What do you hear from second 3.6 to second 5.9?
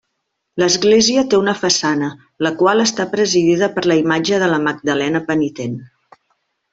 per la imatge de la Magdalena penitent.